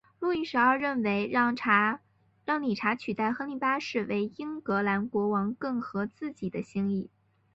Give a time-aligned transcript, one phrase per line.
[0.19, 1.51] 路易十二认为让
[2.59, 7.11] 理查取代亨利八世为英格兰国王更合自己的心意。